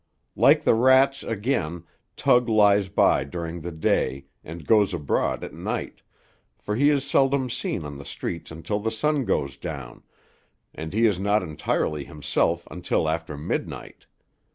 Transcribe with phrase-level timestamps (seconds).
[0.35, 1.83] Like the rats again,
[2.17, 6.01] Tug lies by during the day, and goes abroad at night,
[6.57, 10.01] for he is seldom seen on the streets until the sun goes down,
[10.73, 14.07] and he is not entirely himself until after midnight.